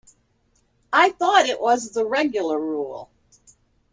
I 0.91 1.11
thought 1.11 1.45
it 1.45 1.61
was 1.61 1.91
the 1.91 2.03
regular 2.07 2.57
rule. 2.59 3.11